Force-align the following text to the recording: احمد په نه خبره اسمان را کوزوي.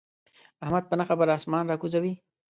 احمد 0.63 0.83
په 0.87 0.95
نه 0.99 1.03
خبره 1.09 1.31
اسمان 1.37 1.65
را 1.67 1.75
کوزوي. 1.81 2.13